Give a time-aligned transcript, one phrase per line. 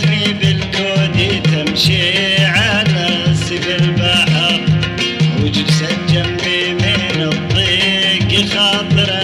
[0.00, 3.34] تجري بالكود تمشي على
[3.78, 4.60] البحر.
[6.08, 9.19] جنبي من الضيق خاطره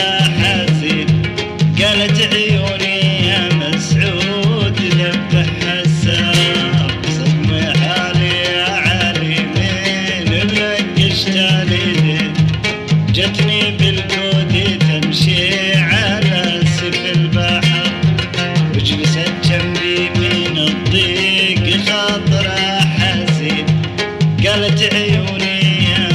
[24.57, 25.61] زالت عيوني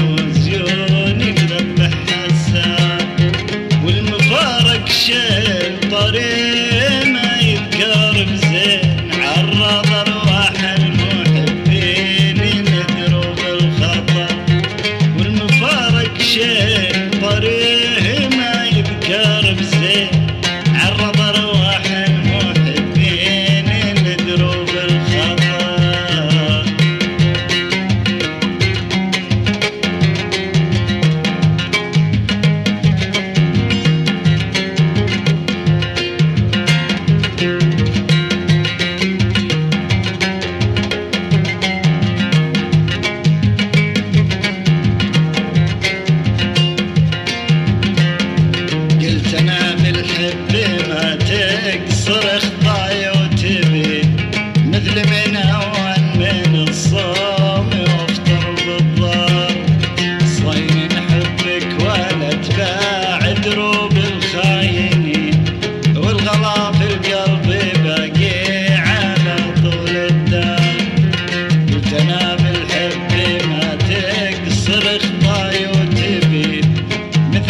[0.09, 3.31] وزيونك ذبح حسان
[3.85, 6.40] والمفارق شيء طريق.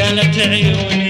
[0.00, 1.09] قالت عيوني